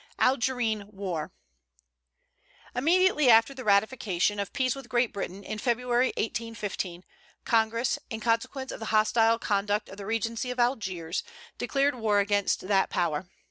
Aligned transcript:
ALGERINE 0.17 0.87
WAR. 0.91 1.31
Immediately 2.73 3.29
after 3.29 3.53
the 3.53 3.63
ratification 3.63 4.39
of 4.39 4.51
peace 4.51 4.73
with 4.73 4.89
Great 4.89 5.13
Britain, 5.13 5.43
in 5.43 5.59
February 5.59 6.07
1815, 6.17 7.03
Congress, 7.45 7.99
in 8.09 8.19
consequence 8.19 8.71
of 8.71 8.79
the 8.79 8.87
hostile 8.87 9.37
conduct 9.37 9.89
of 9.89 9.97
the 9.97 10.05
regency 10.07 10.49
of 10.49 10.59
Algiers, 10.59 11.21
declared 11.59 11.93
war 11.93 12.19
against 12.19 12.67
that 12.67 12.89
power. 12.89 13.27